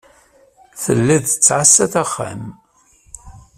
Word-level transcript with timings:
Telliḍ 0.83 1.23
tettɛassaḍ 1.25 1.93
axxam. 2.03 2.43